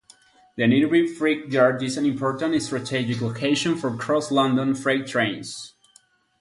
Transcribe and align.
The 0.57 0.65
nearby 0.65 1.05
freight 1.05 1.51
yard 1.51 1.83
is 1.83 1.95
an 1.95 2.07
important 2.07 2.59
strategic 2.63 3.21
location 3.21 3.75
for 3.77 3.95
cross-London 3.95 4.73
freight 4.73 5.05
trains. 5.05 5.75